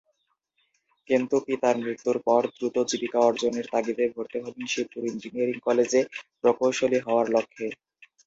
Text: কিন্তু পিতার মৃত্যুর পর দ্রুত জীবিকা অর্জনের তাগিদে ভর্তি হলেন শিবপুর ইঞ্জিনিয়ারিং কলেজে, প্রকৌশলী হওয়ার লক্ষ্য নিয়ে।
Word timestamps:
কিন্তু 1.09 1.35
পিতার 1.45 1.75
মৃত্যুর 1.83 2.17
পর 2.27 2.41
দ্রুত 2.55 2.75
জীবিকা 2.89 3.19
অর্জনের 3.21 3.65
তাগিদে 3.73 4.05
ভর্তি 4.15 4.37
হলেন 4.39 4.65
শিবপুর 4.67 5.03
ইঞ্জিনিয়ারিং 5.05 5.57
কলেজে, 5.67 6.01
প্রকৌশলী 6.41 6.99
হওয়ার 6.99 7.27
লক্ষ্য 7.35 7.61
নিয়ে। 7.61 7.75